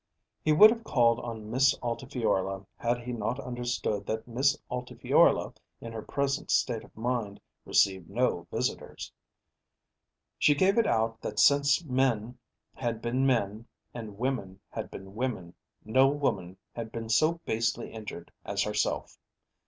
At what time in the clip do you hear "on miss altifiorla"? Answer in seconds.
1.19-2.65